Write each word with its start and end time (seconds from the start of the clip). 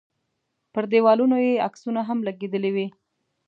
پر 0.73 0.83
دیوالونو 0.91 1.37
یې 1.45 1.61
عکسونه 1.67 2.01
هم 2.07 2.19
لګېدلي 2.27 2.71
وي. 2.75 2.87